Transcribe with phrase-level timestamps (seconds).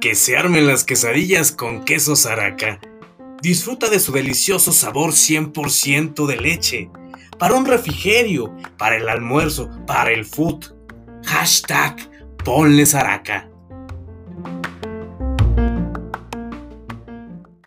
[0.00, 2.80] Que se armen las quesadillas con queso Zaraca.
[3.42, 6.90] Disfruta de su delicioso sabor 100% de leche.
[7.38, 10.72] Para un refrigerio, para el almuerzo, para el food.
[11.26, 11.96] Hashtag
[12.42, 13.49] ponle Zaraca.